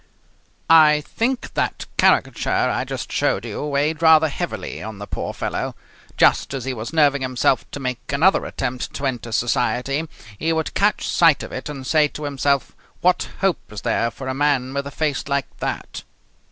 [0.67, 5.75] I think that caricature I just showed you weighed rather heavily on the poor fellow.
[6.17, 10.09] Just as he was nerving himself to make another attempt to enter society,
[10.39, 14.27] he would catch sight of it and say to himself, "What hope is there for
[14.27, 16.01] a man with a face like that?"